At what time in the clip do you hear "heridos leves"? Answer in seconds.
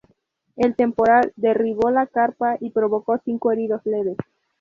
3.51-4.17